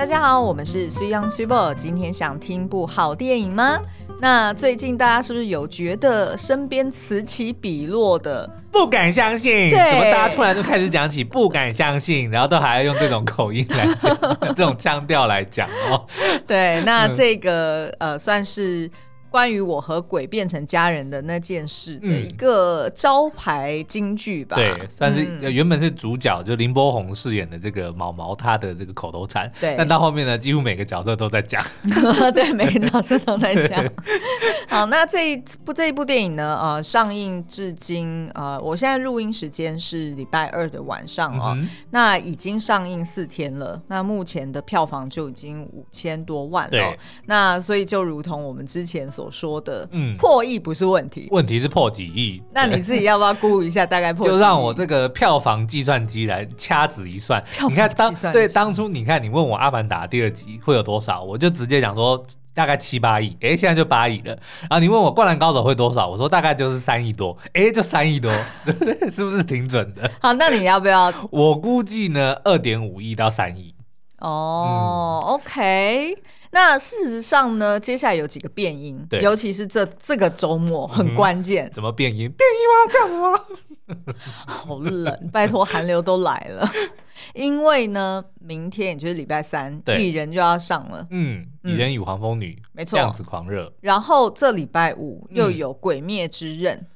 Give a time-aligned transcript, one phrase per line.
[0.00, 1.74] 大家好，我们是水 Young Super。
[1.74, 3.78] 今天想听部好电影吗？
[4.18, 9.68] 那最近大家是不是有觉得身边此起彼落的不敢相信？
[9.68, 14.16] 对，怎么大家突然就开始讲起不敢相信，然后都还要用这种口音来讲，
[14.56, 16.02] 这种腔调来讲哦？
[16.46, 18.90] 对，那这个、嗯、呃算是。
[19.30, 31.62] 关于我和鬼变成家人的那件事的一个招牌金句吧，对，算是原本是主角，就林柏宏饰演的这个毛毛，他的这个口头禅，对，但到后面呢，几乎每个角色都在讲，
[32.34, 33.88] 对，每个角色都在讲。
[34.68, 49.19] 好，那这一部这一部电影呢，呃，上映至今，呃，我现在录音时间是礼拜二的晚上哦，嗯、那已经上映四天了，那目前的票房就已经五千多万了，对，那所以就如同我们之前所。
[49.20, 52.42] 所说的，嗯，破亿不是问题，问题是破几亿。
[52.54, 54.26] 那你自己要不要估一下大概破？
[54.26, 57.42] 就让我这个票房计算机来掐指一算。
[57.68, 63.36] 你看当对当初你看你问我《阿凡达》第二集会有多少，我就直接讲说大概七八亿。
[63.42, 64.34] 哎，现在就八亿了。
[64.62, 67.36] 然后你问我《灌篮高手》会多少，我说大概就是三亿多。
[67.52, 68.32] 哎，就三亿多？
[69.12, 70.10] 是不是挺准的？
[70.22, 71.12] 好，那你要不要？
[71.30, 73.74] 我估计呢，二点五亿到三亿。
[74.20, 76.16] 哦、oh，OK。
[76.52, 81.70] 那事实上呢，接下来有几个变音，尤其是这这个周末很关键。
[81.72, 82.30] 怎么变音？
[82.32, 82.92] 变音吗？
[82.92, 84.14] 这样吗？
[84.46, 86.68] 好冷，拜托，寒流都来了。
[87.34, 91.06] 因为呢，明天也就是礼拜三，蚁人就要上了。
[91.10, 93.72] 嗯，蚁人与黄蜂女，没错，量子狂热。
[93.80, 96.86] 然后这礼拜五又有鬼灭之刃，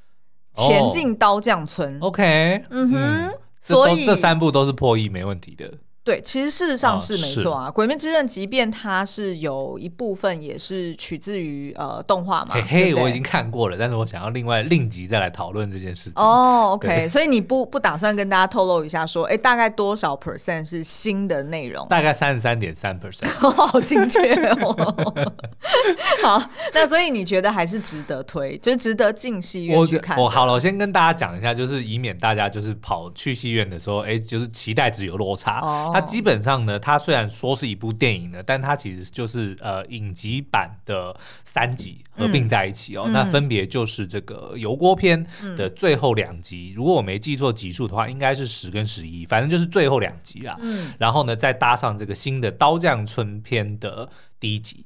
[0.55, 1.99] 前进刀匠村。
[2.01, 5.73] OK，嗯哼，所以这三部都是破亿没问题的。
[6.05, 7.69] 对，其实事实上是没错啊。
[7.69, 16.13] 哦、鬼灭之刃，即便它是有一部分也是取自于呃动画嘛，嘿嘿，对对，我已经看过了，但是我想要另外另集再来讨论这件事情。
[16.17, 21.89] 哦，OK，所以你不不打算跟大家透露一下说，哎，大概多少 percent 是新的内容？
[21.89, 25.33] 大概三十三点三 percent， 好精确哦。
[26.23, 26.43] 好，
[26.75, 30.19] 那所以你觉得还是值得推，就是值得进戏院去看。
[30.19, 35.61] 我好了，我先跟大家讲一下，就是以免大家就是跑去戏院的时候，哎，就是期待值有落差。
[35.61, 43.05] 哦它基本上呢，它虽然说是一部电影呢，但它其实就是呃影集版的三集合并在一起哦。
[43.07, 45.25] 嗯、那分别就是这个油锅篇
[45.57, 50.57] 的最后两集，嗯、如果我没记错集数的话，应该是十跟十一，反正就是最后两集啦。
[50.61, 54.09] 嗯，然后呢，再搭上这个新的刀匠村篇的
[54.41, 54.85] 第一集，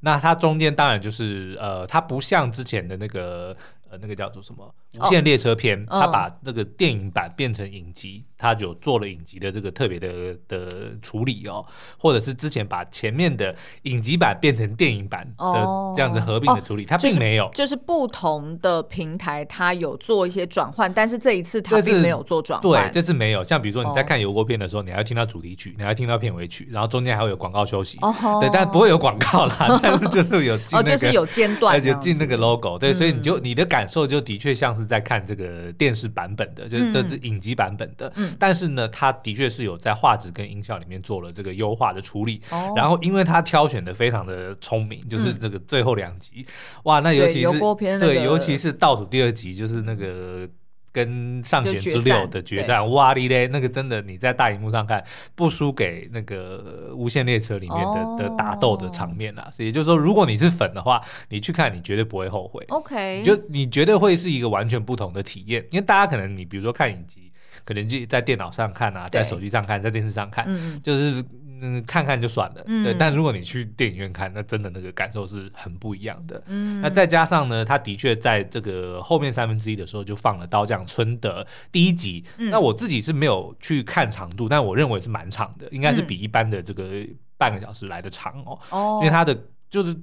[0.00, 3.56] 那它中间当然就是呃，它不像之前的那个
[3.90, 4.72] 呃那个叫做什么。
[4.98, 11.64] 无限列车篇，他、oh, 把那个电影版变成影集，他就做了影集的这个特别的的处理哦，
[11.96, 23.44] 或者是之前把前面的影集版变成电影版的这样子合并的处理，他、oh, 并没有、就是，就是不同的平台它有做一些转换，但是这一次他并没有做转换，对，这次没有。
[23.44, 35.70] 像比如说你在看油锅片的时候，你还要听到主题曲，你还要听到片尾曲，然后中间还会有广告休息，oh, 对，但不会有广告啦， 但是就是有哦，就是有间断， 而且进那个 logo，对，所以你就你的感受就的确像是在看这个。
[35.80, 42.42] 电视版本的，就是这是影集版本的，嗯、但是呢，它的确是有在画质跟音效里面做了这个优化的处理。
[42.50, 46.46] 哦、然后，因为它挑选的非常的聪明，就是这个最后两集，嗯、
[46.84, 47.58] 哇，那尤其是
[47.98, 50.48] 对，尤其是倒数第二集，就是那个。
[50.92, 59.48] 跟上弦之六的决战，哇哩嘞，那个真的你在大荧幕上看，不输给那个无限列车里面的、哦、的打斗的场面啊。
[59.52, 62.64] 所以也就是说，如果你是粉的话，你去看，你绝对不会后悔。
[62.68, 65.64] OK，就你绝对会是一个完全不同的体验。
[65.70, 67.29] 因为大家可能你比如说看影集，
[67.64, 71.24] 可能就在电脑上看啊，在手机上看，在电视上看，嗯、就是。
[71.62, 72.94] 嗯，看看就算了，嗯、对。
[72.94, 76.42] 但如果你去电影院看，那真的那个感受是很不一样的。
[76.46, 82.24] 嗯，那再加上呢，他的确在这个后面三分之一的时候就放了刀匠村的第一集。
[82.38, 87.06] 嗯、那我自己是没有去看长度，但我认为是蛮长的，应该是比一般的这个
[87.36, 88.58] 半个小时来的长哦。
[88.70, 89.38] 哦，因为他的
[89.68, 89.94] 就是。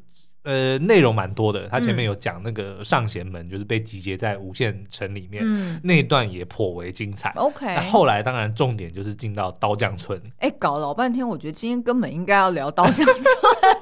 [0.48, 1.68] 呃，内容蛮多的。
[1.68, 7.34] 他前面有讲那个上弦门，就是被集结在无限城里面，嗯、那一段也颇为精彩。
[7.36, 10.18] OK，那后来当然重点就是进到刀匠村。
[10.38, 13.18] 哎、欸，搞了老半天，我觉得今天根本应该要聊刀匠村。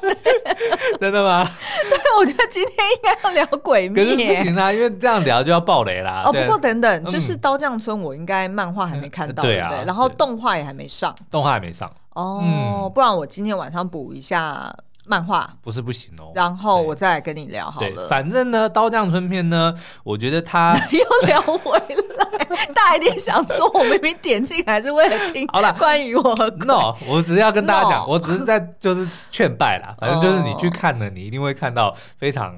[1.00, 1.46] 真的吗？
[1.88, 4.04] 对，我觉得今天应该要聊鬼灭。
[4.04, 6.24] 可是不行啊，因为这样聊就要爆雷啦。
[6.26, 11.88] 哦，不过等等，就是刀匠村，我应该漫画还没看到，嗯、对啊，对，然后动画也还没上，动画还没上。
[12.16, 14.76] 哦，嗯、不然我今天晚上补一下。
[15.08, 15.50] 漫画。
[15.62, 17.88] 不是不行哦，然后我再来跟你聊好了。
[17.88, 19.74] 对，反正呢，刀匠村篇呢，
[20.04, 32.56] 我觉得他 又聊回来，大家一定想说，我明明点进来是为了听好了关于我和 no，我只是要跟大家讲，我只是在就是劝败啦，反正就是你去看了，你一定会看到非常。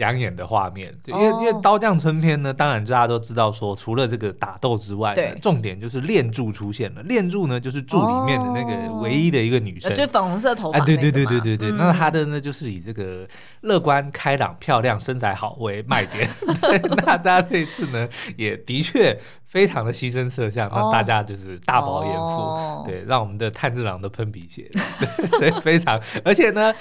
[0.00, 1.42] 养眼的画面，因为、oh.
[1.42, 7.02] 因为刀匠村篇呢，当然大家都知道说，除了这个打斗之外，对，重点就是恋柱出现了。
[7.02, 11.70] 恋柱呢，就是柱里面的那个唯一的一个女生，就粉红色头发，哎，对对对对对对。
[11.70, 13.28] 嗯、那她的呢，就是以这个
[13.60, 16.26] 乐观、开朗、漂亮、身材好为卖点。
[16.96, 19.16] 那大家这一次呢，也的确
[19.46, 20.92] 非常的牺牲色相，让、oh.
[20.92, 22.20] 大家就是大饱眼福。
[22.20, 22.86] Oh.
[22.86, 24.70] 对，让我们的炭治郎都喷鼻血，
[25.38, 26.72] 对所以非常，而且呢。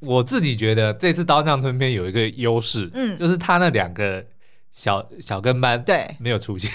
[0.00, 4.24] 我自己觉得这次刀匠村篇有一个优势，嗯，就是他那两个
[4.70, 6.16] 小小跟班对。
[6.18, 6.70] 没有出现，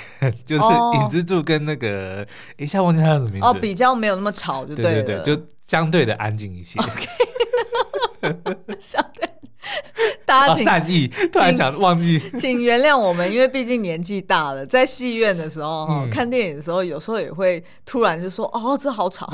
[0.46, 2.26] 就是影之助跟那个
[2.58, 3.48] 一下忘记他叫什么名字？
[3.48, 6.80] 哦，比较没有那么吵，就对对对，就相对的安静一些。
[10.42, 19.26] 大家请善意，突然想忘记，请原谅我们，因为毕竟年纪大了，在戏院的时候看电影的时候，有时候也会突然就说：“哦，这好吵。”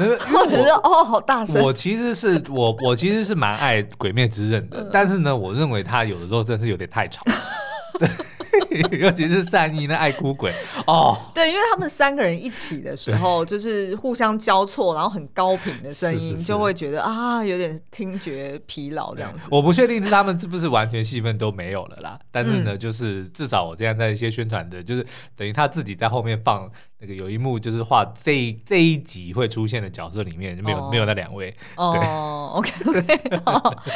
[0.83, 1.63] 哦，好大声。
[1.63, 7.23] 我其实是我，我其实是蛮爱《鬼灭之刃》的，但是呢，我认为他有的时候真的是有点太吵。
[7.97, 8.07] 对。
[8.99, 10.53] 尤其是善意那爱哭鬼。
[10.87, 19.39] 哦，对，因为他们三个人一起的时候，就是互相交错，然后很高频的声音，就会觉得啊，有点听觉疲劳这样子。
[19.49, 26.69] 我不确定是他们是不是完全戏份都没有了啦，但是呢，就是至少我这样在一些宣传的，就是等于他自己在后面放。
[27.03, 30.91] 那个有一幕就是画这一这一集会出现的角色里面没有、oh.
[30.91, 31.51] 没有那两位。
[31.75, 33.53] 哦，OK OK 好，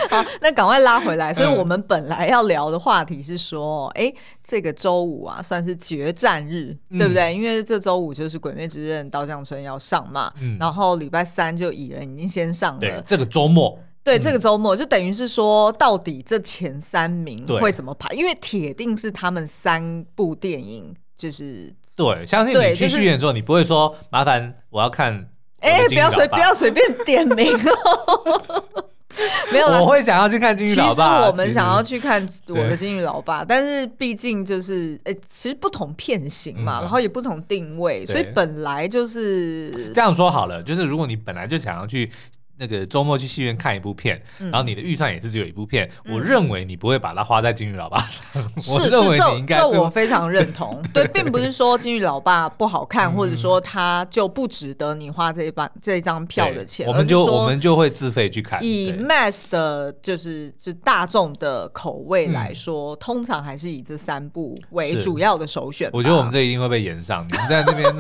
[0.10, 1.31] 好，那赶快拉回来。
[1.31, 7.34] 所以我们本来要聊的话题是说，哎、嗯，这个周五啊算是决战日，嗯、对不对？
[7.34, 12.80] 因为这周五就是《鬼灭之刃》刀匠村要上嘛，嗯、然后礼拜三就蚁人已经先上了。
[12.80, 18.14] 对，这个周末，对、嗯、这个周末就等于是说，到底这前三名会怎么排？
[18.16, 21.74] 因为铁定是他们三部电影就是。
[21.96, 25.30] 对，相信你去戏院的时候，你不会说麻烦我要看。
[25.62, 28.66] 哎，不要随不要随便点名哦。
[29.52, 30.94] 没有，我会想要去看金鱼老爸。
[30.94, 40.62] 其实我们想要去看我的金鱼老爸，但是毕竟就是诶，其实不同片型嘛，然后也不同定位，所以本来就是这样说好了。
[40.62, 42.12] 就是如果你本来就想要去。
[42.57, 48.24] 那个周末去戏院看一部片，然后你的预算也是只有一部片，我认为你不会把它花在金鱼老爸上。
[48.74, 50.81] 我认为你应该，这我非常认同。
[50.94, 56.88] 对，并不是说金鱼老爸不好看，或者说他就不值得你花这一张这张票的钱。
[56.88, 58.63] 我们就我们就会自费去看。
[58.63, 65.90] 以 mass 的，就是就大众的口味来说，通常还是以这三部为主要的首选。
[65.92, 67.28] 我觉得我们这一定会被延上。
[67.30, 67.94] 你们在那边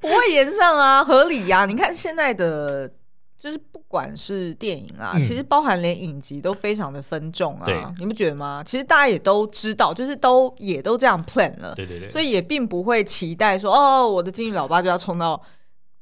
[0.00, 1.66] 不会延上啊，合理呀。
[1.66, 2.53] 你看现在的。
[2.54, 2.88] 呃，
[3.36, 8.62] 就是不管是电影啊，嗯、其实包含连影集都非常的分众啊，你不觉得吗？
[8.64, 15.40] 其实大家也都知道，就是都也都这样 plan 了，对对对，所以也并不会期待说，哦，我的金鱼老爸就要冲到，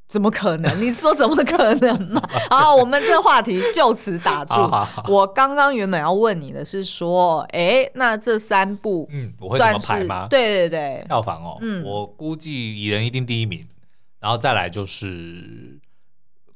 [0.07, 0.81] 怎么可能？
[0.81, 2.23] 你说怎么可能嘛？
[2.51, 4.55] 好，我们这个话题就此打住。
[4.55, 10.27] 好好好，我刚刚原本要问你的是说，哎，那这三部，嗯，我会怎么排吗？
[10.29, 13.67] 对对对，票房哦，嗯，我估计蚁人一定第一名，
[14.21, 15.81] 然后再来就是。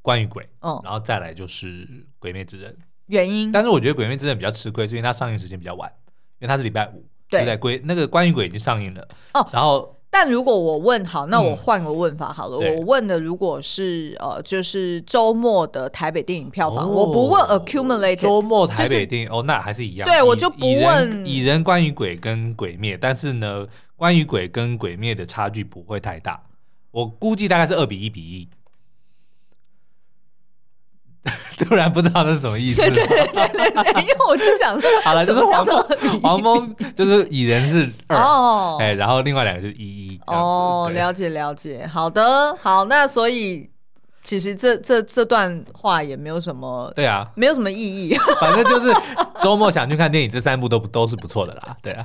[0.07, 1.67] 关于鬼，嗯，然后再来就是
[2.21, 2.71] 《鬼灭之刃》
[3.07, 5.91] 原因，但是我觉得《鬼灭之刃》比较吃亏，是因为它上映时间比较晚，
[6.39, 7.41] 因为它是礼拜五，对。
[7.41, 7.57] 不对？
[7.57, 9.03] 鬼那个关于鬼已经上映了
[9.35, 9.45] 哦。
[9.53, 21.27] 然后，但如果我问好，那我换个问法好了，我问的如果是呃，就是周末的台北电影票房，我不问 accumulated 周末台北电影哦，那还是一样，对我就不问。
[21.27, 23.67] 蚁人、关于鬼跟鬼灭，但是呢，
[23.97, 26.41] 关于鬼跟鬼灭的差距不会太大，
[26.93, 28.49] 我估计大概是二比一比一。
[31.59, 32.81] 突然不知道那是什么意思。
[32.83, 43.69] 对对对对对，因为我就想说， 好了，就是黄蜂，黄蜂就是蚁人是二哦，哎，然后另外两个就是一一哦，了解了解，好的，好，那所以
[44.23, 48.95] 其实这这这段话也没有什么，对啊，没有什么意义， 反正就是
[49.41, 52.05] 周末想去看电影，这三部都不都是不错的啦，对啊。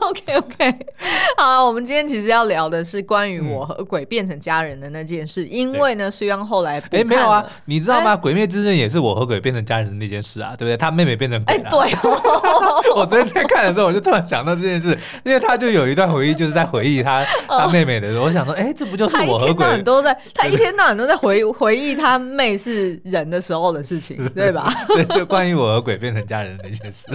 [0.00, 0.86] OK OK，
[1.42, 8.10] 好，我们今天其实要聊的是关于我和鬼变成家人的那件事，嗯、因为呢，虽然后来哎没有啊，你知道吗？
[8.10, 10.76] 欸、鬼灭之刃也是我和鬼变成家人的那件事啊，对不对？
[10.76, 11.42] 他妹妹变成。
[11.46, 14.88] 哎、欸，对、哦， 我昨天在看的时候，我就突然想到这件事，
[15.24, 19.46] 因为他就有一段回忆，就是在回忆他他妹妹的时候，我想说，哎、欸，这不就是我和鬼？
[19.46, 24.70] 他一天到晚都在， 他一天到晚都在回回忆他妹是人的时候的事情，对吧？
[24.88, 27.06] 对，就关于我和鬼变成家人的那件事。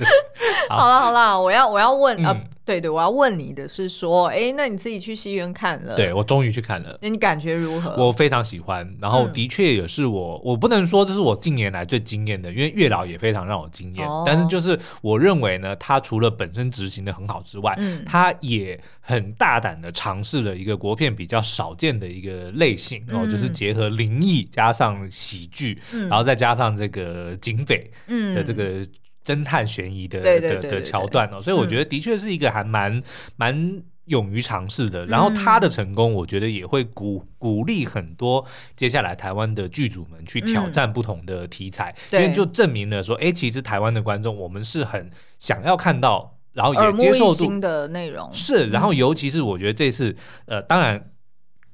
[0.68, 2.36] 好了好了，我要我要问啊。
[2.62, 5.96] 对对，我要问你的是说，哎，那你自己去戏院看了？
[5.96, 7.96] 对，我终于去看了，那你感觉如何？
[7.96, 14.06] 我非常喜欢，然后的确也是我，嗯、我不能说这是我近年来最惊艳的，因为月老也非常让我惊艳。
[14.06, 28.86] 哦、但是就是我认为呢，他除了本身执行的很好之外，嗯，他也很大胆的尝试了一个国片比较少见的一个类型，然后、嗯、就是结合灵异加上喜剧，嗯、然后再加上这个警匪的这个。
[29.24, 33.02] 侦探悬疑的的的桥段哦，所以我觉得的确是一个还蛮
[33.36, 35.06] 蛮勇于尝试的。
[35.06, 48.68] 然后他的成功，我觉得也会鼓鼓励很多接下来台湾的剧组们去挑战不同的题材，因为就证明了说，哎，其实台湾的观众我们是很想要看到，然后也接受新的内容是。
[48.70, 51.12] 然后尤其是我觉得这次，呃，当然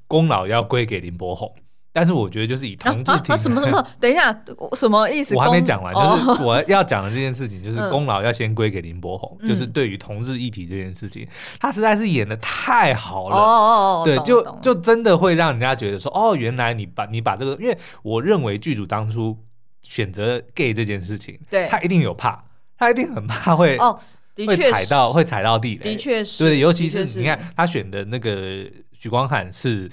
[0.05, 1.55] 功劳要归给林柏宏。
[1.97, 4.31] 但是我觉得就是以同志题、啊啊、什么什么， 等一下
[4.75, 5.33] 什么意思？
[5.33, 11.27] 我还没讲完，就是我要讲的这件事情，就是功劳要先归给林柏宏，嗯、就是对于同志议题这件事情，
[11.59, 13.35] 他实在是演的太好了。
[13.35, 19.35] 哦哦哦，对，就就真的会让人家觉得说，哦，原来你把你把这个，因为我认为剧组当初
[19.81, 22.43] 选择 gay 这件事情，对，他一定有怕，
[22.77, 23.99] 他一定很怕会哦，
[24.45, 29.89] 会踩到会踩到地雷，的确是，对，尤其是你看他选的那个许光汉是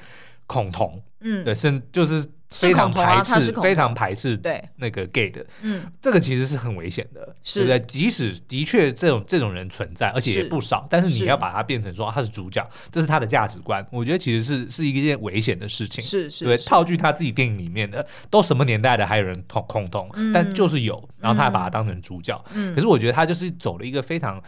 [0.46, 1.02] 恐同。
[1.24, 4.62] 嗯，对，是就是非常排斥，非常排斥对。
[4.76, 7.80] 那个 gay 的，嗯，这个其实是很危险的，对不对？
[7.80, 22.40] 即使的确这种这种人存在，而且也不少，但是你要把它变成说他是主角，这是他的价值观，我觉得其实是是一件危险的事情，是是，对，套句他自己电影里面的，都什么年代的还有人恐恐同，但就是有，然后他还把它当成主角，
[22.76, 24.40] 可是我觉得他就是走了一个非常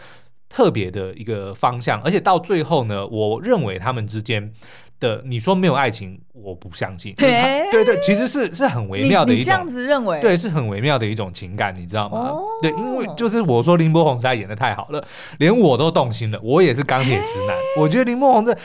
[0.48, 4.52] 特别的一个方向，而且到最后呢，我认为他们之间。
[5.00, 7.14] 的你说没有爱情，我不相信。
[7.14, 12.32] 对对，其实是是很微妙的一种，这样子认为，对，是很微妙的一种情感，你知道吗？
[12.62, 15.04] 对，因为就是我说林柏宏实在演的太好了，
[15.38, 16.40] 连我都动心了。
[16.42, 18.56] 我也是钢铁直男，我觉得林柏宏这。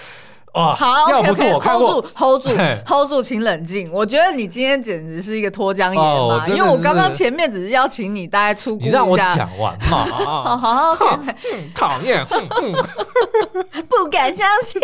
[0.54, 2.50] 哦，好，OK OK，Hold 住，Hold 住
[2.86, 3.90] ，Hold 住，请冷静。
[3.90, 8.90] 我觉得你今天简直是一个脱缰野马，因为我刚刚前面只是邀请你大概出估一下。
[8.90, 10.04] 你让我讲完嘛？
[10.12, 11.20] 好好好，
[11.74, 12.26] 讨厌，
[13.88, 14.82] 不敢相信，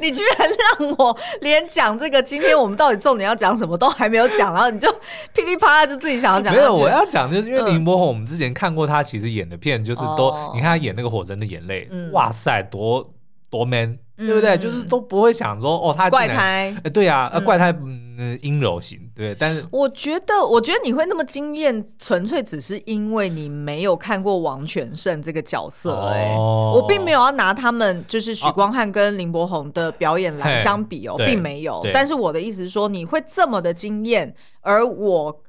[0.00, 0.48] 你居然
[0.78, 4.88] 让我连讲这个今天我们到底重点要讲什么都还没有讲，然后你就
[5.34, 6.54] 噼里啪啦就自己想要讲。
[6.54, 13.10] 没有，我要讲就是因为林柏宏，我们之前看过他其实演的片，就是都你看他演那个《火神的眼泪》，哇塞，多
[13.50, 13.98] 多 man。
[14.18, 14.58] 对不对？
[14.58, 19.32] 就是都不会想说哦，他怪胎，对呀，怪胎，嗯，阴柔型，对。
[19.38, 25.94] 但是我觉得，我觉得你会那么惊艳，纯粹只是因为你没有看过王全胜这个角色。
[26.08, 31.86] 哎，我并没有要拿他们就是许光汉跟林柏宏的表演来相比哦，并没有。
[31.94, 35.40] 但是我的意思是说，你会这么的惊艳，而我。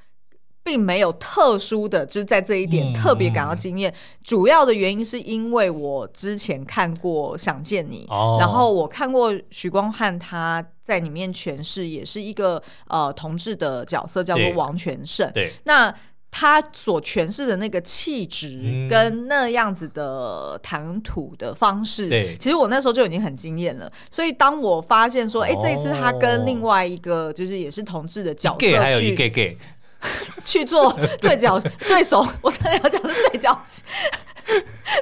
[0.69, 3.91] 并没有特殊的，就是在这一点特别感到惊艳。
[3.91, 15.31] 嗯、主要的原因是因为我之前看过《想见你》，哦，然后我看过许光汉他在里面诠释，也是一个呃同志的角色，叫做王全胜。
[15.33, 15.91] 对，那
[16.29, 22.07] 他所诠释的那个气质跟那样子的谈吐的方式，
[22.37, 23.91] 其实我那时候就已经很惊艳了。
[24.11, 29.57] 所以当我发现说，哎、哦，这一次他跟另外一个就是也是同志的角色去，还有一个 gay。
[30.43, 30.91] 去做
[31.21, 33.83] 对角对手， 我真的要讲是对角戏，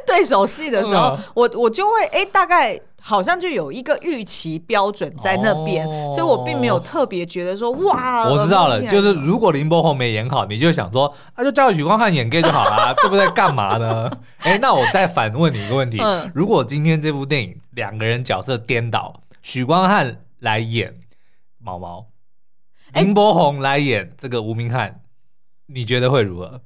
[0.06, 13.26] 对手戏的时候，我我就会哎、欸，大概好像就有一个预期标准在那边，哦、所以我并没有特别觉得说哇，我知道了，就是如果林柏宏没演好，你就想说，那、啊、就叫许光汉演 gay 就好了， 对不对？
[13.30, 14.12] 干嘛呢？
[14.40, 20.96] 哎、欸，那我再反问你一个问题：嗯、如果今天这部电影两个人角色颠倒，许光汉来演
[21.60, 22.08] 毛毛。
[22.98, 25.02] 林柏宏来演这个吴明翰，
[25.68, 26.62] 你觉得会如何？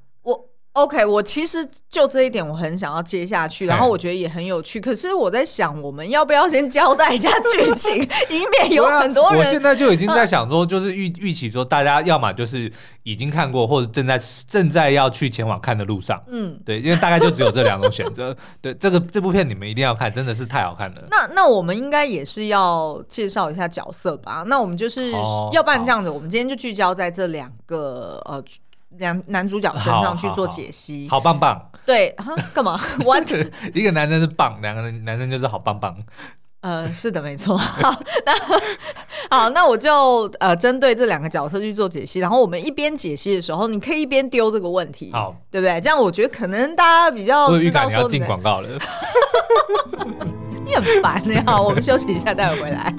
[0.74, 4.80] 我 OK，我其实就这一点我很想要接下去，然后我觉得也很有趣。
[4.80, 7.96] 可是我在想，我们要不要先交代一下剧情，
[8.32, 9.40] 以免有很多人。
[9.40, 12.72] 我现在就已经在想说，就是预预期说，大家要么就是
[13.04, 16.22] 已经看过，或者正在正在要去前往看的路上。
[16.28, 18.36] 嗯，对，因为大概就只有这两种选择。
[18.62, 21.04] 对，这个这部片你们一定要看，真的是太好看了。
[21.12, 24.44] 那那我们应该也是要介绍一下角色吧？
[24.48, 25.12] 那我们就是
[25.52, 28.44] 要不然这样子，我们今天就聚焦在这两个呃。
[28.98, 31.70] 两男主角身上去做解析，好，棒棒。
[31.86, 32.80] 对啊，干嘛？
[33.04, 33.32] What？
[33.74, 35.96] 一个男生是棒，两个男生就是好棒棒。
[36.62, 37.58] 呃，是的，没错。
[37.58, 37.92] 好，
[38.24, 45.82] 那好，那我就呃针对这两个角色去做解析，然后我们一边解析的时候，你可以一边丢这个问题，好，对不对？
[45.82, 48.70] 这样我觉得可能大家比较知道说你要进广告了。
[50.64, 52.94] 你很烦呀，好，我们休息一下，待会回来。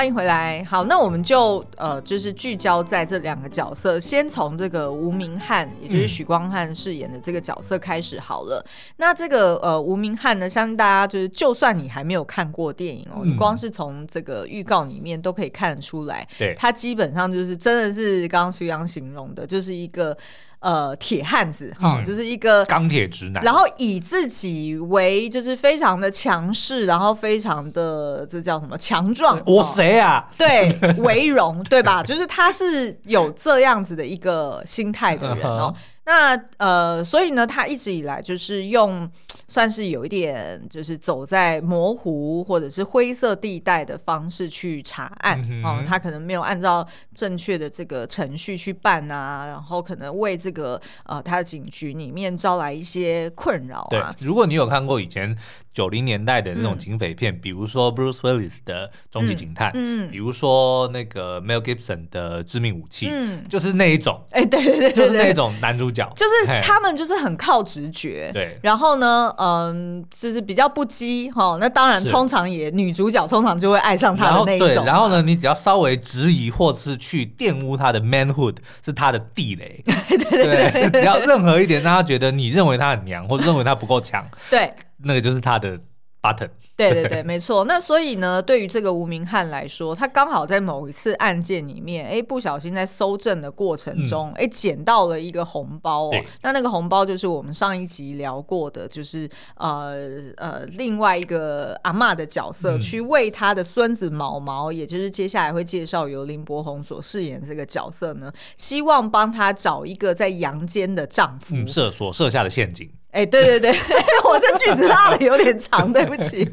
[0.00, 0.64] 欢迎回来。
[0.64, 8.64] 好，那我们就呃，就是聚焦在这两个角色，先从这个吴明翰，也就是许光汉饰演的这个角色开始好了。
[8.64, 20.16] 嗯、那这个呃吴明翰呢，相信大家就是，就算你还没有看过电影哦，嗯、你光是从这个预告里面都可以看得出来，对，他基本上就是真的是刚刚徐阳形容的，就是一个。
[20.60, 29.40] 呃，铁汉子哈，嗯、就是一个钢铁直男，然后以自己为就是非常的强势，然后非常的这叫什么强壮？
[29.46, 30.28] 我谁啊？
[30.36, 32.02] 对，为荣， 对吧？
[32.02, 35.74] 就是他是有这样子的一个心态的人哦。
[36.04, 39.10] 那呃，所以呢，他一直以来就是用
[39.50, 45.82] 算是有一点，就是走在模糊或者是灰色地带的方式去查案哦。
[45.84, 53.88] 他可能没有按照正确的这个程序去办啊，然后可能为这个呃他的警局里面招来一些困扰啊。
[53.90, 55.36] 对，如果你有看过以前。
[55.72, 68.58] 九零年代的那种警匪片，嗯、比如说 Bruce Willis 的《终极警探》，嗯，嗯比如说那个 Mel Gibson 的《致命武器》，嗯，就是那一种，哎、欸，对对对，就是那种男主角，就是他们就是很靠直觉，对。
[68.64, 71.56] 然后呢，嗯，就是比较不羁哈。
[71.58, 74.68] 那当然，通常也女主角通常就会爱上他的那一种。
[74.68, 79.82] 对，然后呢，你只要稍微质疑或是去玷污他的 manhood，是他的地雷。
[79.86, 84.70] 对对对，对，只要任何一点让他觉得你认为他很娘，或者认为他不够强，对。
[85.02, 85.78] 那个就是他的
[86.22, 86.50] button。
[86.76, 87.64] 对对 对，没错。
[87.64, 96.14] 那所以呢，对于这个吴明翰来说，他刚好在某一次案件里面，哎，不小心在搜证的过程中，哎、嗯，捡到了一个红包哦。
[96.42, 112.90] 那那个红包就是我们上一集聊过的，就是呃呃，另外一个阿嬷的角色，嗯、去为他的孙子毛毛，也就是接下来会介绍由林柏宏所饰演这个角色呢，希望帮他找一个在阳间的丈夫，嗯、设所设下的陷阱。
[113.12, 113.70] 哎，对对对，
[114.24, 116.48] 我这句子拉的有点长，对不起。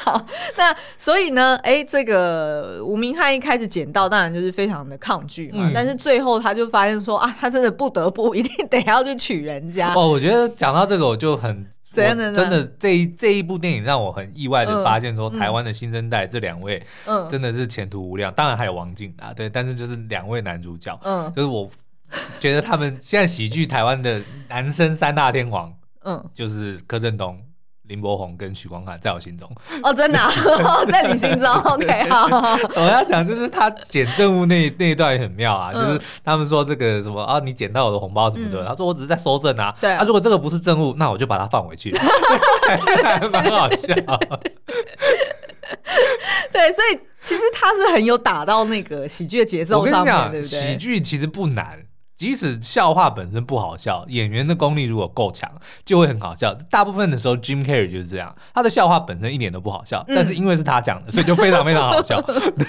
[0.00, 0.24] 好，
[0.56, 5.66] 那所以呢，哎，这个吴明翰一开始捡到，当然就是非常的抗拒嘛。
[5.68, 9.94] 嗯、但是最后他就发现说啊，他真的不得不一定得要去娶人家。
[9.94, 12.36] 哦，我觉得讲到这个，我就很怎样的呢？
[12.38, 18.32] 真的这一这一部电影让我很意外的发现说，嗯、台湾的新生代这两位，嗯，真的是前途无量。
[18.34, 21.68] 当然还有王静啊，对，但是就是两位男主角，嗯，就是我
[22.38, 25.72] 觉得他们现在喜剧台湾的男生三大天王。
[26.04, 27.38] 嗯，就是柯震东、
[27.84, 29.50] 林柏宏跟许光汉，在我心中。
[29.82, 30.30] 哦，真的、啊，
[30.88, 32.26] 在你心中，OK，好。
[32.76, 39.92] 我要讲就是他捡证物那那一段也很妙啊，嗯、就是他们说这个什么啊，你捡到我的红包什么的，嗯、他说我只是在收证啊，对。
[39.92, 41.94] 啊，如果这个不是证物，那我就把它放回去，
[43.02, 43.94] 还蛮好笑。
[46.52, 50.60] 对，所以其实他是很有打到那个喜剧的节奏上面，对不对？
[50.60, 51.80] 喜剧其实不难。
[52.16, 55.50] 即使笑话本身不好笑，演员的功力如果够强，
[55.84, 56.54] 就会很好笑。
[56.70, 62.22] 大部分的时候，Jim Carrey 就是这样，他的笑话本身一点都不好笑，嗯、但是因为是他讲的，所以就非常非常好笑。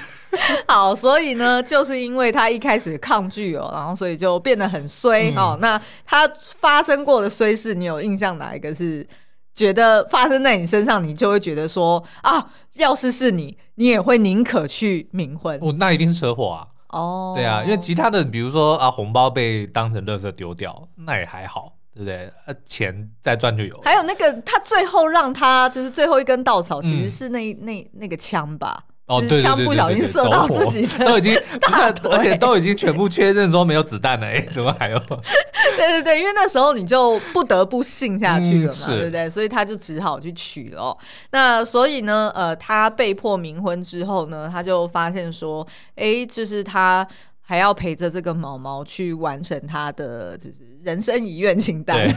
[0.68, 5.58] 好，所以呢，就是因为他一开始抗拒哦，然后所以就变得很衰、嗯、哦。
[5.62, 9.08] 那他发生过的衰事，你有印象哪一个是
[9.54, 15.58] 觉得发生在你身上，你就会觉得说啊，要是是你，你也会宁可去冥婚？
[15.62, 16.68] 哦，那一定是车祸啊。
[16.96, 22.32] 哦，对啊，因为其他的，比如说啊，红包被当成垃圾丢掉，那也还好，对不对？
[22.46, 23.78] 啊，钱再赚就有。
[23.82, 28.86] 还有那个，他最后让他就是最后一根稻草，其实是那、嗯、那那个枪吧。
[29.08, 34.98] 哦，对，枪不小心射到自己的， 都已经 大腿，而且都已经全部确认说没有子弹了，哎，怎么还有？
[35.78, 39.30] 对对对，因为那时候你就不得不信下去了嘛，对不对？
[39.30, 40.98] 所以他就只好去取了。
[41.32, 45.66] 那所以呢，呃，他被迫冥婚之后呢，他就发现说，
[45.96, 47.08] 哎，就是他
[47.42, 52.10] 还要陪着这个毛毛去完成他的就是人生遗愿清单。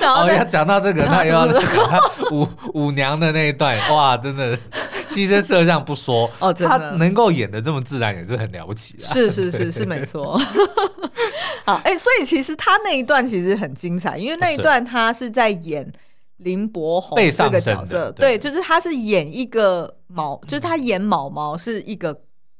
[0.00, 1.46] 然后要讲到这个，那又要
[2.32, 4.58] 舞舞娘的那一段，哇，真的。
[5.16, 9.02] 牺牲摄像不说哦，他能够演的这么自然也是很了不起的。
[9.02, 10.38] 是是是是没错。
[11.64, 15.90] 好，哎、欸，所以其实他那一段其实很精彩，因为那一段他是在演
[16.36, 22.16] 林柏宏这个角色，对，就是他是演一个毛，就是他演毛毛是一个。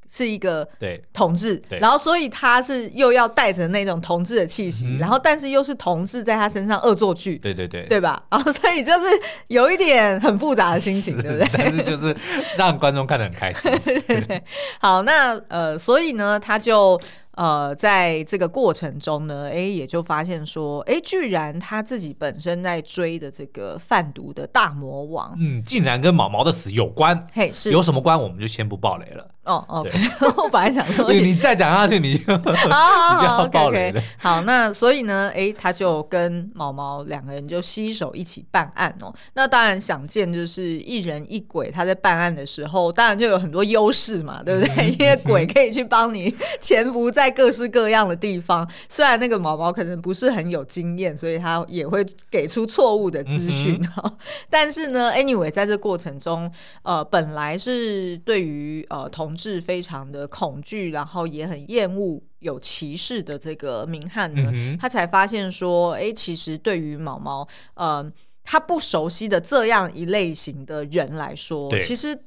[0.08, 8.22] 是一个对同志，然后所以他是又要带着那种同志的气息，嗯、然后但是又是同志在他身上恶作剧，对对对，对吧？
[8.30, 9.06] 然后所以就是
[9.48, 11.48] 有一点很复杂的心情，对不对？
[11.56, 12.16] 但是就是
[12.56, 13.70] 让观众看得很开心。
[13.84, 14.42] 对对对，
[14.80, 17.00] 好，那呃，所以呢，他就
[17.32, 27.26] 呃，在这个过程中呢，哎，也就发现说，哎，居然他自己本身在追的这个贩毒的大魔王，嗯，竟然跟毛毛的死有关。
[27.32, 29.28] 嘿，是有什么关，我们就先不爆雷了。
[29.46, 29.90] 哦，OK，
[30.36, 32.36] 我本来想说，你再讲下去，你就
[32.68, 39.14] 好好好， OK，好，那所以呢，哎，他就跟毛毛两个人就携手一起办案哦。
[39.34, 44.90] 那当然想见就是一人一鬼，他在办案的时候，当然就有很多优势嘛，对不对？
[44.98, 48.68] 因为鬼可以去帮你潜伏在各式各样的地方。
[48.88, 54.12] 虽然那个毛毛可能不是很有经验，所以他也会给出错误的资讯哈。
[54.50, 56.50] 但是呢，anyway，在这过程中，
[56.82, 68.10] 呃，本来是对于呃同是非常的恐惧，然后也很厌恶有歧视的这个明翰呢，嗯、他才发现说，哎，其实对于毛毛，呃，
[68.42, 72.18] 他不熟悉的这样一类型的人来说，其实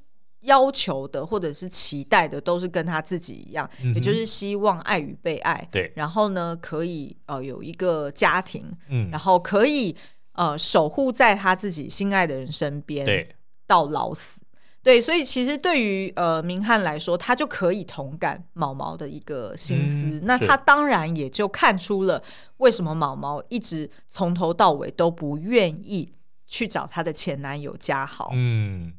[0.42, 9.96] 要求的或者是期待的都是跟他自己一样，嗯、也就是希望爱与被爱，对，然后呢，可以呃有一个家庭，嗯，然后可以
[10.34, 13.28] 呃守护在他自己心爱的人身边，对，
[13.68, 14.42] 到老死。
[14.90, 19.98] 对，所以其实对于呃明翰来说，他就可以同感毛毛的一个心思。
[19.98, 22.20] 嗯、那他当然也就看出了
[22.58, 26.12] 为什么毛毛一直从头到尾都不愿意
[26.48, 28.32] 去找他的前男友嘉豪。
[28.34, 28.92] 嗯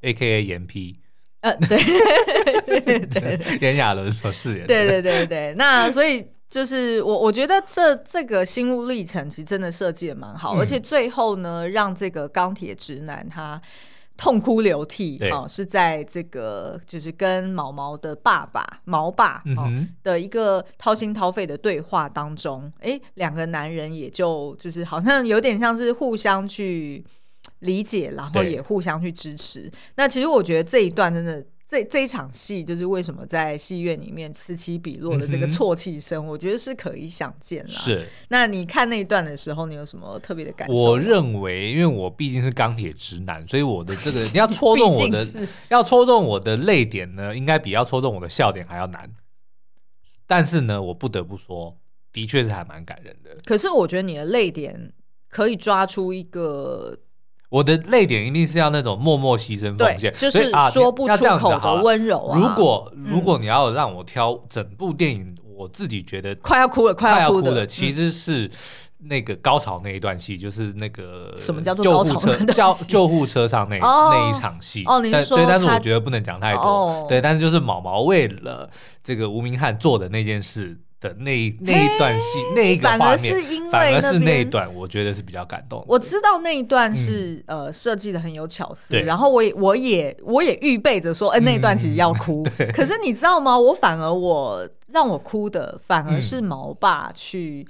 [0.00, 0.98] ，A K A 严 P。
[1.42, 1.78] 呃，对，
[3.62, 4.66] 炎亚纶所饰演。
[4.66, 13.62] 对对对对，那所以就是我我觉得这这个心路历程其实真的设计的蛮好，嗯、而且最后呢，让这个钢铁直男他。
[14.16, 27.04] 痛哭流涕对哦，是在这个就是跟毛毛的爸爸毛爸、嗯、哦的一个掏心掏肺的对话当中，哎，两个男人也就就是好像有点像是互相去
[27.60, 29.70] 理解，然后也互相去支持。
[29.96, 31.44] 那其实我觉得这一段真的。
[31.68, 37.68] 这这一场戏就是为什么在戏院里面此起彼落的这个啜泣声，嗯、我觉得是可以想见了。
[37.68, 40.74] 是，那你看那一段的时候，你有什么特别的感受？
[40.74, 45.24] 我认为，因为我毕竟是钢铁直男，所以我的这个你要戳中我的，
[45.68, 49.10] 要戳中我的泪点呢，应该比要戳中我的笑点还要难。
[50.24, 51.76] 但是呢，我不得不说，
[52.12, 53.36] 的确是还蛮感人的。
[53.44, 54.92] 可是我觉得你的泪点
[55.28, 56.96] 可以抓出一个。
[57.56, 62.38] 我的泪点一定是要那种默默牺牲奉献，就是说不出口的温柔啊。
[62.38, 68.50] 如果如果你要让我挑整部电影，我自己觉得快要哭了，快要哭的，其实是
[68.98, 72.36] 那个高潮那一段戏，就是那个什么叫做救护车？
[72.52, 74.84] 救救护车上那那一场戏。
[74.84, 77.06] 哦，你说对，但是我觉得不能讲太多。
[77.08, 78.68] 对，但是就是毛毛为了
[79.02, 80.78] 这个吴明翰做的那件事。
[80.98, 83.34] 的那那一段戏，那一个画面，
[83.70, 85.84] 反而是那一段，我觉得是比较感动。
[85.86, 92.42] 我知道那一段是呃设计的很有巧思，然后我也我也我也预备着说，哎，那一段其实要哭。
[92.72, 93.58] 可是你知道吗？
[93.58, 97.68] 我反而我让我哭的，反而是毛爸去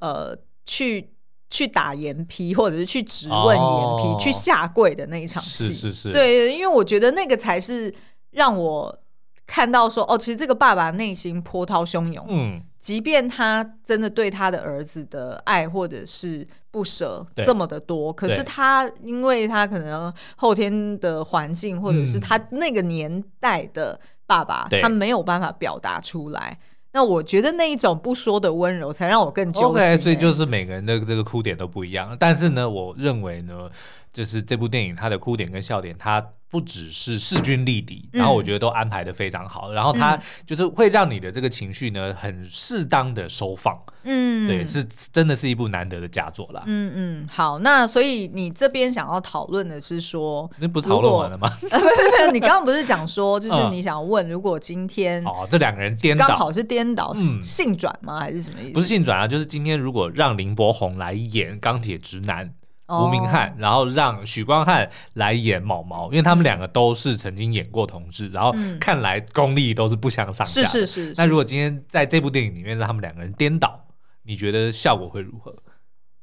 [0.00, 1.10] 呃去
[1.50, 5.66] 去打严皮或者是去质问严 P，去下跪的那一场戏。
[5.66, 7.94] 是是是，对，因为我觉得那个才是
[8.32, 8.98] 让我。
[9.48, 24.82] 看到说哦，其实这个爸爸内心波涛汹涌，嗯，即便他真的对他的儿子的爱或者是不舍这么的多，可是他因为他可能后天的环境，或者是他那个年代的爸爸，对。
[24.82, 26.58] 他没有办法表达出来。
[26.92, 29.68] 那我觉得那一种不说的温柔，才让我更揪心。
[29.68, 33.70] OK，所以就是每个人的这个哭点都不一样，但是呢，我认为呢，
[34.18, 36.20] 就是这部电影它的哭点跟笑点，它。
[36.50, 46.62] 不只是势均力敌，然后我觉得都安排的非常好，嗯、然后它就是会让你的这个情绪呢很适当的收放，嗯，对，是真的是一部难得的佳作啦。
[46.64, 51.52] 嗯嗯，好，那所以你这边想要讨论的是说，那不讨论完了吗？
[52.32, 58.20] 你刚刚不是讲说，就是你想问，如果今天哦这两个人颠倒，刚好是颠倒，嗯、性转吗？
[58.20, 58.72] 还是什么意思？
[58.72, 62.54] 不是性转啊，就是今天如果让林柏宏来演钢铁直男。
[62.88, 70.62] 吴明翰，然后让许光汉来演毛毛，因为他们两个都是曾经演过同志，然后看来功力都是不相上下。
[70.62, 71.14] 是是是。
[71.16, 73.84] 那如果今天在这部电影里面让他们两个人颠倒，
[74.22, 75.54] 你觉得效果会如何？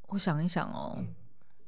[0.07, 0.97] 我想一想哦，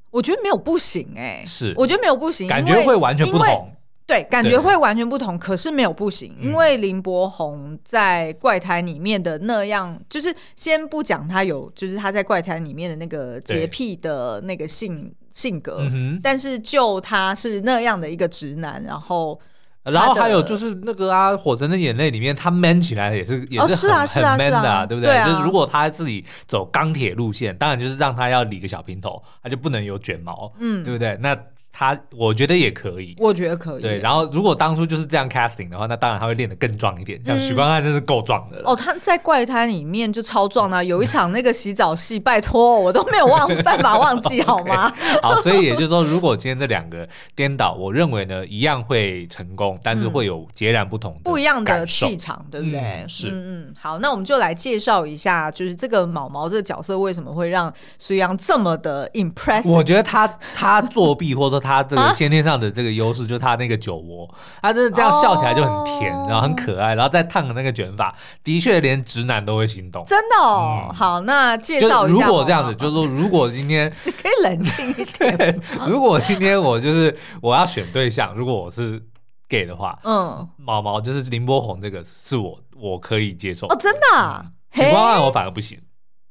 [0.09, 3.71] 我觉得没有不行哎，是，我觉得没有不行，感觉会完全不同。
[4.07, 15.85] 对，感觉会完全不同，可是没有不行，因为林柏宏在怪胎里面的那样，就是先不讲他有，就是他在怪胎里面的那个洁癖的那个性性格，
[16.23, 19.37] 但是就他是那样的一个直男，然后，
[19.83, 25.21] 然后还有就是那个啊，《火神的眼泪》里面他 man 起来也是也是很很 man 的，对不对？
[25.25, 31.17] 就是如果他自己走钢铁路线，当然就是让他要理个小平头，他就不能有卷毛，嗯，对不对？
[31.19, 31.37] 那。
[31.77, 33.83] 他我觉得也可以，我觉得可以。
[33.83, 37.23] 对，然后如果当初就是这样 casting 的话，那当然他会练得更壮一点。
[37.23, 38.63] 像许光汉真是够壮的了。
[38.65, 44.91] 哦，他在怪胎里面就超壮啊，有一场那个洗澡戏，拜托我都没有忘办法忘记 好吗？
[45.21, 49.77] 好，所以也就是说，如果今天这两个颠倒，我认为呢一样会成功。
[49.83, 52.79] 但是会有截然不同的、不一样的气场，对不对？
[52.79, 53.73] 嗯、是，嗯嗯。
[53.79, 59.69] 好，那我们就来介绍一下，就是这个毛毛这个角色为什么会让苏阳这么的 impressive？
[59.69, 70.03] 我觉得他他作弊， 或者说他这个先天上的这个优势，就是他那个酒窝，他真的这样笑起来就很甜，然后很可爱，然后再烫的那个卷发，的确连直男都会心动。
[70.05, 70.87] 真的哦。
[70.89, 72.25] 嗯、好，那介绍一下。
[72.25, 75.61] 如果这样子，就是说，如果今天 你可以冷静一点。
[75.87, 79.01] 如果今天我就是我要选对象，如果我是
[79.49, 85.79] gay 的话，嗯，毛毛就是林波红，这个是我我可以接受哦，真的、啊，许光汉我反而不行。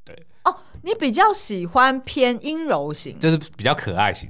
[0.05, 4.29] 对哦，你比较喜欢偏阴柔型，就是比较可爱型。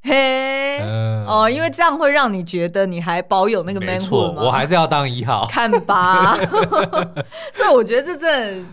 [0.08, 4.42] 嘿，嗯、哦，因为这样会让你觉得你还保有那个 manhood 吗？
[4.44, 6.36] 我还是要当一号，看吧。
[7.52, 8.68] 所以我觉得这真的。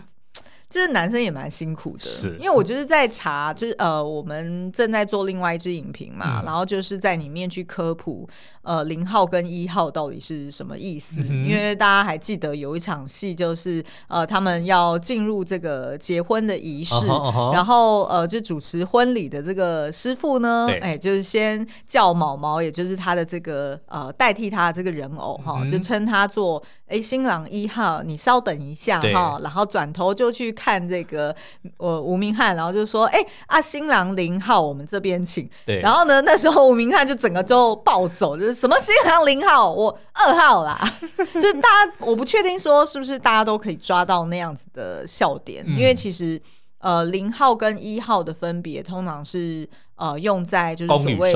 [0.76, 8.28] 就是男生也蛮辛苦的，是因为我就是在查，就是呃，我们正在做另外一支影评嘛，嗯、然后就是在里面去科普，
[8.60, 11.22] 呃，零号跟一号到底是什么意思？
[11.30, 17.54] 嗯、因为大家还记得有一场戏，就是呃，他们要进入这个结婚的仪式，uh uh.
[17.54, 30.56] 然后呃，就主持婚礼的这个师傅呢，哎就是先叫毛毛，也就是他的这个呃代替他的这个人偶哈，嗯、就称他做哎、欸、新郎一号，你稍等一下哈，然后转头就去。
[30.56, 31.36] 看这个
[31.76, 40.80] 呃吴明翰，然后就说：“哎、欸、啊，新郎零号，我们这边请。”对，然后呢，那时候吴明翰就整个就暴走，就是什么新郎零号，我二号啦。
[41.34, 46.40] 就是大家，我不确定说是不是大家都可以抓到那样子的笑点，嗯、因为其实
[46.78, 51.32] 呃零号跟一号的分别通常是呃用在就是所谓。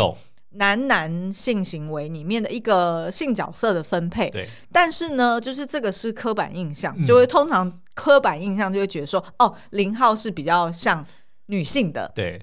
[0.53, 11.07] 男男性行为里面的一个性角色的分配，对，但是呢，就是这个是刻板印象，嗯、就会通常刻板印象就会觉得说，哦，零号是比较像
[11.47, 12.41] 女性的，对。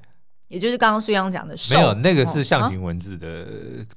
[0.48, 3.46] 也就是刚刚苏央讲的瘦，没有那个是象形文字的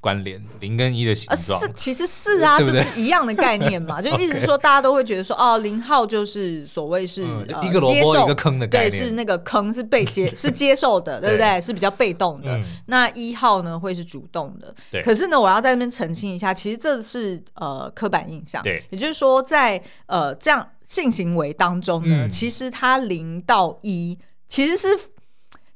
[0.01, 1.61] 关联，零跟一的形状。
[1.61, 7.23] 是，其实是啊，就是一样的概念嘛， 就一直说大家都会觉得说，哦，零号就是所谓是
[7.63, 11.61] 一个萝卜一个坑的概念，对，是那个坑是被接 是接受的，对不对？
[11.61, 12.61] 是比较被动的。
[12.87, 14.75] 那一号呢会是主动的。
[14.91, 15.03] 对。
[15.03, 18.61] 可是呢，我要在那边澄清一下，其实这是呃刻板印象。
[18.65, 18.83] 对。
[18.91, 24.89] 也就是说，在呃这样性行为当中呢，其实它零到一其实是。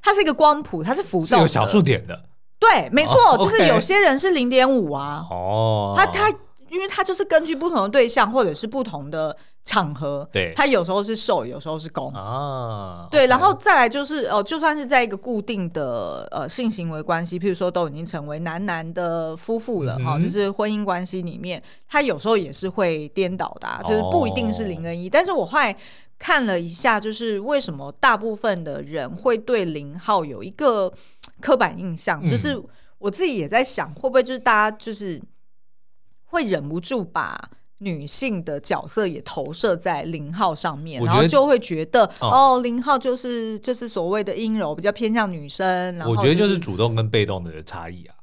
[0.04, 2.20] 它是一个光谱，它是浮动的，有小数点的。
[2.60, 5.26] 对，没错，就是有些人是零点五啊。
[5.30, 6.28] 哦，他他，
[6.70, 13.06] 因为他就是根据不同的对象或者是不同的场合，对，他有时候是受，有时候是攻啊。
[13.10, 25.08] 对然后再来就是哦，就算是在一个固定的呃性行为关系，譬如说都已经成为男男的夫妇了哈、嗯哼哦，就是婚姻关系里面，他有时候也是会颠倒的、啊，就是不一定是零跟一。
[25.08, 25.74] 哦、但是我后来。
[26.18, 30.92] 看了一下，就是为什么大部分的人会对零号有一个
[31.40, 32.58] 刻板印象，嗯、就是
[32.98, 35.20] 我自己也在想，会不会就是大家就是
[36.26, 37.38] 会忍不住把
[37.78, 45.94] 女性的角色也投射在零号上面，然后就会觉得哦，零号就是就是所谓的阴柔，比较偏向女生。
[45.96, 48.14] 然后、就是、我觉得就是主动跟被动的差异啊，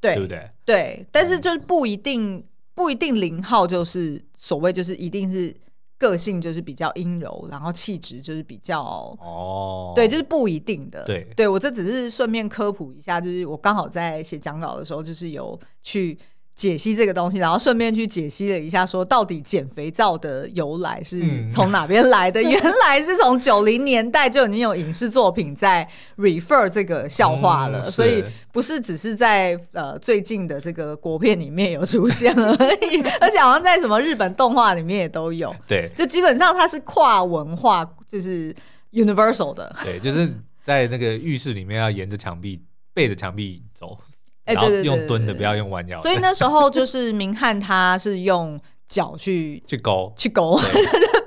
[0.00, 0.50] 对，对不对？
[0.64, 2.44] 对，但是就是不一定
[2.74, 5.54] 不一定零号就是所谓就是一定是。
[6.02, 8.82] 个性就是比较阴柔，然后气质就是比较
[9.20, 11.04] 哦，对，就是不一定的。
[11.04, 16.18] 对，对我这只是顺便科普一下，就是我刚好在写讲稿的时候，就是有去。
[16.54, 22.42] 解析这个东西，然后顺便去解析了一下，说到底减肥皂的由来是从哪边来的？
[22.42, 25.88] 嗯、 原来是从九零年代就已经有影视作品在
[26.18, 32.54] refer 这个笑话了，嗯、所以不是只是在呃最近的这个国片里面有出现而
[32.90, 35.54] 已， 而且好像在什么日本动画里面也都有。
[35.66, 38.54] 对，就基本上它是跨文化，就是
[38.92, 39.74] universal 的。
[39.82, 40.30] 对，就是
[40.62, 42.62] 在那个浴室里面要沿着墙壁
[42.92, 43.96] 背着墙壁走。
[44.44, 46.00] 哎，对对对，用蹲的，不要用弯腰。
[46.02, 48.58] 所以那时候就是明翰，他是用
[48.92, 50.60] 脚去去勾，去勾。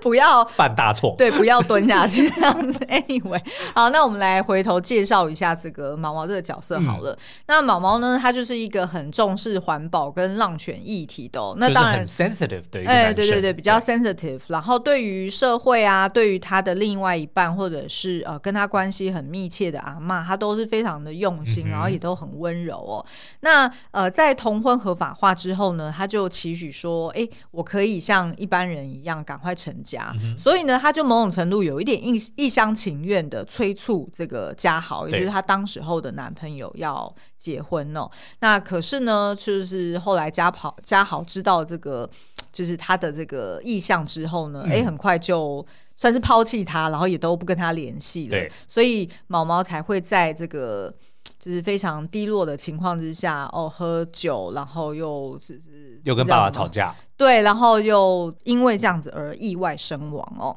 [0.06, 2.78] 不要犯大错，对，不要蹲下去 这样子。
[2.86, 3.42] Anyway，
[3.74, 7.14] 好，那我们来回头介绍一下这个毛毛这个角色好了。
[7.14, 11.56] 嗯、那毛毛呢，他就是一个很重视环保跟浪犬议题的、喔。
[11.58, 14.42] 那当然很 sensitive 的一个哎，对对对，比较 sensitive。
[14.50, 23.06] 然后对于社会啊，对于他的另外一半，或者是呃跟他关系很密切的阿妈，他都是非常的用心，嗯、然后也都很温柔哦、喔。
[23.40, 30.14] 那呃，在同婚合法化之后呢，他就期许说，哎、欸，我可以像一般人一样赶快成家。
[30.22, 38.10] 嗯、所以呢，他就某种程度有一点一一厢情愿的催促这个家豪，也就是他当时候的男朋友要结婚哦。
[38.40, 42.10] 那可是呢，就是后来家跑家豪知道这个
[42.52, 45.66] 就是他的这个意向之后呢，哎、嗯，很快就
[45.96, 48.38] 算是抛弃他，然后也都不跟他联系了。
[48.68, 50.94] 所以毛毛才会在这个。
[51.40, 60.56] 就是非常低落的情况之下，哦，喝酒，然后又就是又跟爸爸吵架，对，然后又因为这样子而意外身亡哦。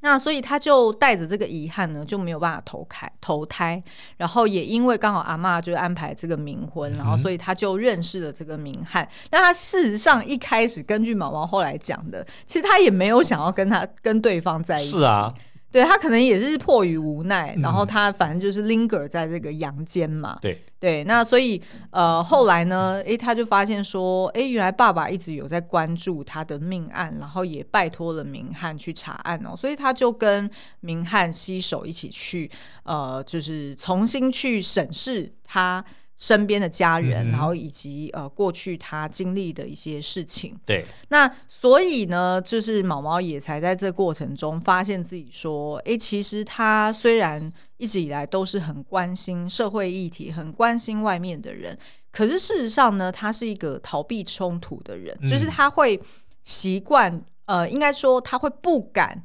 [0.00, 3.82] 那所以他就带着这个遗憾呢，就没有办法投胎投胎，
[4.16, 9.08] 然后也因为刚好阿嬷就安排这个冥婚，然后所以他就认识了这个明翰。
[9.30, 14.98] 但他事实上一开始根据毛毛后来讲的，其实他也没有想要跟他跟对方在一起。
[14.98, 15.32] 是啊。
[15.70, 20.38] 对，他可能也是迫于无奈，然后他反正就是 linger 在这个阳间嘛。
[20.40, 30.48] 对对，那所以呃后来呢，诶，他就发现说，诶，原来爸爸一直有在关注他的命案，然后也拜托了明翰去查案哦，所以他就跟
[30.80, 32.50] 明翰携手一起去，
[32.84, 35.84] 呃，就是重新去审视他。
[36.16, 40.58] 身边的家人，嗯、然后以及呃过去他经历的一些事情。
[40.64, 51.78] 对，那所以呢，就是毛毛也才在这过程中发现自己说，哎，其实他虽然一直以来都是很关心社会议题，很关心外面的人，
[52.10, 56.00] 可是事实上呢，他是一个逃避冲突的人，嗯、就是他会
[56.42, 59.22] 习惯，呃，应该说他会不敢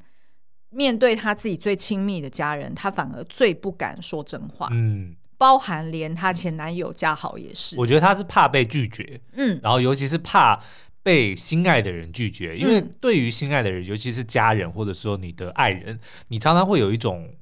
[0.69, 4.67] 面对他自己最亲密的家人，他反而最不敢说真话。
[4.73, 5.15] 嗯。
[5.41, 10.62] 包含连她前男友嘉豪也是，我觉得她是怕被拒绝，嗯，然后尤其是怕
[11.01, 17.34] 被心爱的人拒绝，因为对于心爱的人，尤其是家人或者说你的爱人，你常常会有一种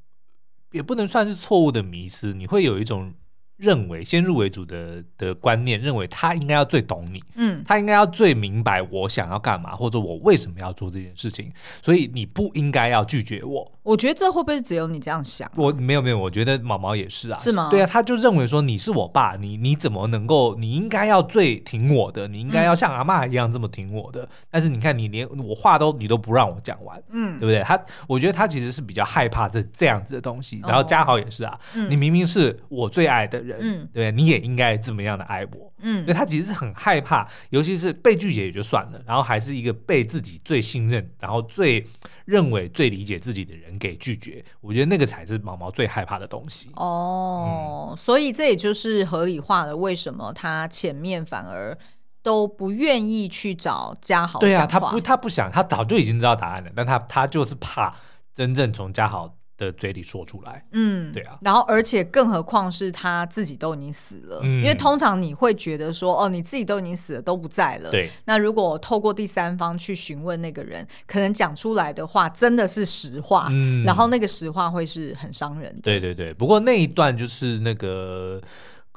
[0.72, 3.14] 也不能算是错误的迷失，你会有一种。
[3.60, 13.72] 认为先入为主的的观念，认为他应该要最懂你，嗯，他应该要最明白我想要干嘛，或者我为什么要做这件事情，所以你不应该要拒绝我。
[13.84, 15.54] 我觉得这会不会只有你这样想啊？
[15.56, 17.70] 我没有没有，我觉得毛毛也是啊，是吗？
[17.72, 20.56] 对啊，他就认为说你是我爸，你你怎么能够？
[20.56, 24.24] 你应该要最挺我的，你应该要像阿妈一样这么挺我的。
[24.24, 27.64] 嗯，但是你看，你连我话都你都不让我讲完，嗯，对不对？
[27.64, 30.62] 他我觉得他其实是比较害怕这这样子的东西。
[30.68, 41.86] 然后嘉豪也是啊，哦，你明明是我最爱的人，嗯，对，你也应该这么样的爱我，嗯，所以他其实是很害怕，尤其是被拒绝也就算了，然后还是一个被自己最信任，然后最
[42.26, 46.70] 认为最理解自己的人给拒绝，我觉得那个才是毛毛最害怕的东西。
[46.76, 51.78] 哦，嗯，所以这也就是合理化了为什么他前面反而
[52.22, 54.40] 都不愿意去找嘉豪。
[54.40, 57.96] 对啊，他不，他不想，他早就已经知道答案了，但他他就是怕
[58.36, 68.10] 真正从嘉豪的嘴里说出来，嗯，对啊，然后而且更何况是他自己都已经死了，嗯，因为通常你会觉得说，哦，你自己都已经死了，都不在了，对。
[68.24, 75.82] 那如果透过第三方去询问那个人，可能讲出来的话真的是实话，嗯，然后那个实话会是很伤人的。
[75.82, 78.42] 对对对，不过那一段就是那个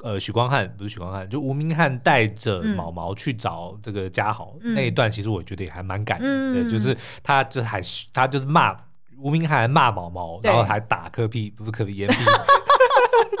[0.01, 7.81] 呃，许光汉不是许光汉，就吴明翰带着毛毛去找这个家豪，嗯，那一段，其实我觉得也还蛮感人的，嗯，就是他就还
[8.13, 8.73] 他就是骂。
[9.19, 12.25] 吴明翰还骂毛毛，然后还打柯屁不是柯 P，严 P，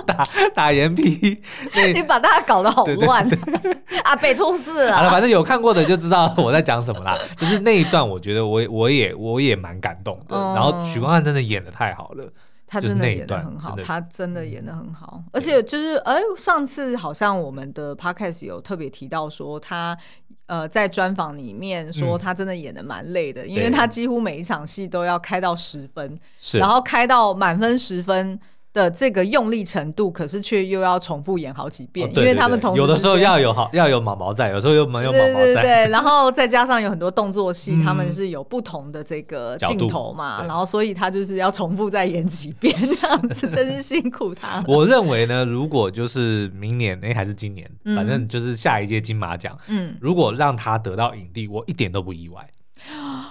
[0.05, 1.41] 打打严 P，
[1.93, 3.27] 你把大家搞得好乱
[4.03, 4.15] 啊！
[4.15, 4.95] 北出事了。
[4.95, 7.17] 好了，反正有看过的就知道我在讲什么啦。
[7.37, 10.35] 就是那一段，我觉得我我也我也蛮感动的。
[10.35, 12.25] 嗯、然后许光汉真的演得太好了，
[12.67, 15.21] 他真的演得很好，他真的演得很好。
[15.31, 19.97] 而且就是，哎，上次好像我们的 Podcast 有特别提到说他。
[20.45, 26.19] 呃，在专访里面说他真的演的蛮累的，嗯、因为他几乎每一场戏都要开到十分，
[26.59, 28.37] 然后开到满分十分
[28.73, 44.63] 的这个用力程度，可是却又要重复演好几遍，哦、对对对，因为他们同时有的时候要有好要有毛毛在，有时候又没有毛毛在，对，对，对，然后再加上有很多动作戏，嗯、他们是有不同的这个镜头嘛，然后所以他就是要重复再演几遍， 这样子真是辛苦他。
[44.67, 52.47] 我认为呢，如果就是明年哎还是今年，嗯、反正就是下一届金马奖，嗯，如果让他得到影帝，我一点都不意外。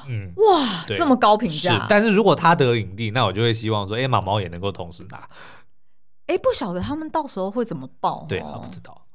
[0.08, 1.86] 嗯，哇，这么高评价。
[1.88, 5.28] 但是如果他得影帝，那我就会希望说，哎，毛毛也能够同时拿。
[6.26, 8.24] 哎，不晓得他们到时候会怎么报？
[8.28, 9.06] 对，我不知道。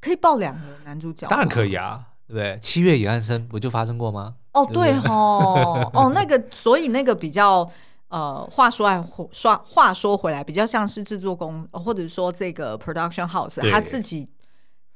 [0.00, 1.26] 可以报两个男主角？
[1.28, 2.58] 当然可以啊，对不对？
[2.60, 4.34] 七月与安生不就发生过吗？
[4.52, 7.68] 哦，对哦， 哦，那个，所以那个比较，
[8.08, 14.28] 呃，话说来话话说回来，比较像是制作公，或者说这个 production house 他自己。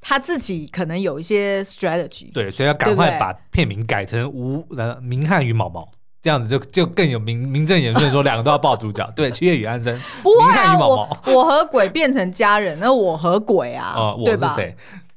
[0.07, 5.89] 他自己可能有一些 strategy，对，所以要赶快把片名改成吴呃明翰与毛毛，
[6.21, 9.03] 这样子就就更有名名正言顺说两个都要抱主角。
[9.17, 9.91] 对，七月与安生，
[10.23, 14.55] 明翰与毛毛，我和鬼变成家人，那我和鬼啊，对吧？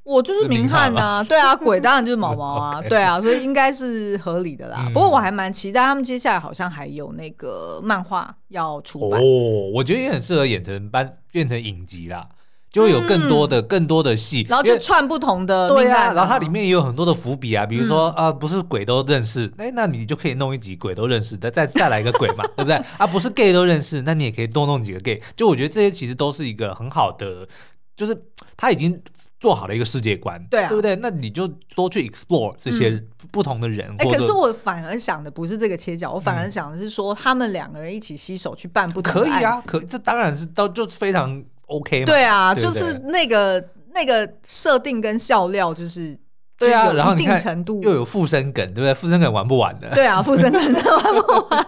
[0.05, 4.89] 我就是明翰啊， 对啊，鬼当然就是毛毛啊， 对啊，所以应该是合理的啦。
[4.95, 9.21] 不过我还蛮期待他们接下来好像还有那个漫画要出版。
[9.21, 12.27] 哦，我觉得也很适合演成班变成影集啦。
[12.71, 22.77] 就会有更多的、嗯、更多的戏，然后就串不同的对啊，然后它里面也有很多的伏笔啊，比如说、嗯、啊，不是鬼都认识，哎，那你就可以弄一集鬼都认识的，再再来一个鬼嘛， 对不对？
[22.99, 25.23] 啊，不是 gay 都认识，那你也可以多弄几个 gay。
[25.35, 27.49] 就我觉得这些其实都是一个很好的
[27.97, 28.17] 就是
[28.57, 29.01] 他已经
[29.41, 30.95] 做好了一个世界观，对啊，对不对？
[30.97, 33.03] 那你就多去 explore 这些
[33.33, 33.89] 不同的人。
[33.99, 42.07] 哎、嗯，可是我反而想的不是这个切角，我反而想的是说，他们两个人一起携手去办不同的可以啊，可这当然是都就非常 OK 嘛。
[42.07, 43.65] 对啊，对对就是那个
[43.95, 46.19] 那个设定跟笑料就是。
[46.61, 47.41] 对啊，然后你看
[47.83, 48.93] 又有附身梗，对不对？
[48.93, 49.91] 附身梗玩不完的。
[49.95, 51.67] 对啊，附身梗真的玩不完。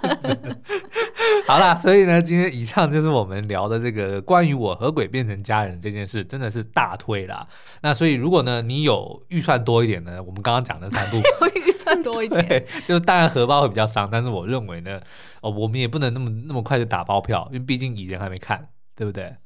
[1.47, 7.47] 好啦，所以呢，今天以上就是我们聊的这个关于我和鬼变成家人这件事，真的是大推啦。
[7.83, 15.01] 那所以如果呢，你有预算多一点呢，我们刚刚讲的三部， 有预算多一点， 就是当然荷包会比较伤，但是我认为呢，
[15.41, 19.37] 哦，我们也不能那么那么快就打包票，因为毕竟蚁人还没看，对不对？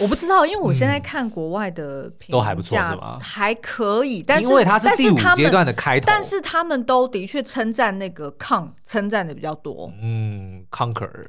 [0.00, 3.18] 我不知道，因为我现在看国外的评价、嗯、都还不错，是吗？
[3.20, 9.92] 还可以，但是因为它是第五阶段的开头，但是他们都的确称赞那个抗，称赞的比较多。
[10.00, 11.26] 嗯，Conquer，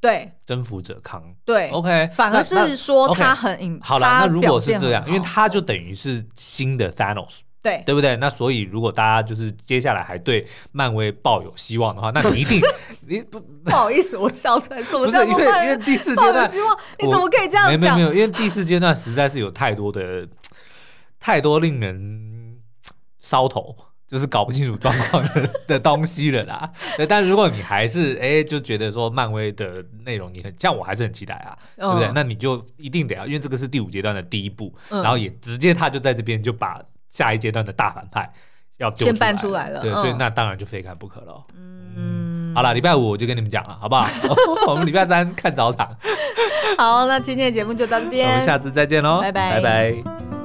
[0.00, 7.40] 对，征服者康，对，OK，反而是说他很 okay, 好了，那如果是这样，因为他就等于是新的 Thanos。
[7.64, 8.14] 对，对不对？
[8.18, 12.60] 那所以如果大家就是接下来还对漫威抱有希望的话，那你一定
[13.08, 17.96] 你不不好意思，我笑出来说不是因为因为第四阶段希望你怎么可以这样讲？
[17.96, 20.28] 没有没有，因为第四阶段实在是有太多的
[21.18, 22.58] 太多令人
[23.18, 23.74] 烧头，
[24.06, 26.70] 就是搞不清楚状况的的东西了啦。
[26.98, 32.08] 对， 但如果你还是哎就觉得说漫威的内容你很像，我还是很期待啊，对不对？
[32.08, 36.78] 嗯、那你就一定得要，因为这个是第五阶段的第一步，嗯、然后也直接他就在这边就把。
[37.14, 38.30] 下一阶段的大反派
[38.78, 41.44] 要先搬出来了，对，嗯、所以那当然就非看不可了。
[41.96, 44.04] 嗯，好了，礼拜五我就跟你们讲了，好不好？
[44.66, 45.88] 我们礼拜三看早场。
[46.76, 50.43] 好，那今天的节目就到这边，我们下次再见喽，拜拜，拜拜。